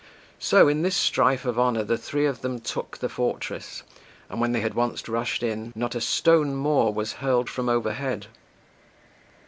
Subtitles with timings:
[0.39, 3.83] So in this strife of honour, the three of them took the fortress,
[4.31, 8.25] and when they had once rushed in, not a stone more was hurled from overhead.